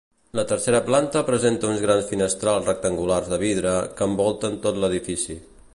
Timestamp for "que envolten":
3.99-4.61